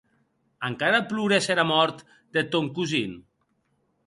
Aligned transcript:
Encara 0.69 1.01
plores 1.11 1.49
era 1.57 1.67
mòrt 1.73 2.01
deth 2.39 2.51
tòn 2.57 2.71
cosin? 2.79 3.15